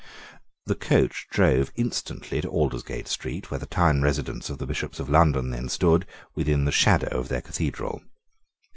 The 0.65 0.73
coach 0.73 1.27
drove 1.29 1.71
instantly 1.75 2.41
to 2.41 2.49
Aldersgate 2.49 3.07
Street, 3.07 3.51
where 3.51 3.59
the 3.59 3.67
town 3.67 4.01
residence 4.01 4.49
of 4.49 4.57
the 4.57 4.65
Bishops 4.65 4.99
of 4.99 5.11
London 5.11 5.51
then 5.51 5.69
stood, 5.69 6.07
within 6.33 6.65
the 6.65 6.71
shadow 6.71 7.15
of 7.19 7.27
their 7.29 7.41
Cathedral. 7.41 8.01